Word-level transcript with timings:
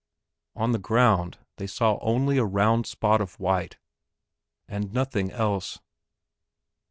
On 0.55 0.71
the 0.71 0.79
ground 0.79 1.37
they 1.57 1.67
saw 1.67 1.99
only 2.01 2.39
a 2.39 2.43
round 2.43 2.87
spot 2.87 3.21
of 3.21 3.39
white 3.39 3.77
and 4.67 4.91
nothing 4.91 5.29
else. 5.31 5.77